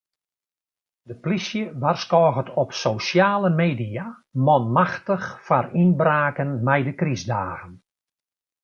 De 1.09 1.15
plysje 1.23 1.63
warskôget 1.83 2.49
op 2.61 2.69
sosjale 2.85 3.49
media 3.61 4.05
manmachtich 4.45 5.27
foar 5.45 5.65
ynbraken 5.81 6.49
mei 6.65 6.81
de 6.87 6.93
krystdagen. 7.01 7.73